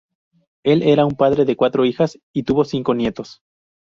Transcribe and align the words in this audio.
Él 0.63 0.81
era 0.81 1.05
un 1.05 1.13
padre 1.15 1.45
de 1.45 1.55
cuatro 1.55 1.85
hijas 1.85 2.17
y 2.33 2.41
tuvo 2.41 2.65
cinco 2.65 2.95
nietos. 2.95 3.43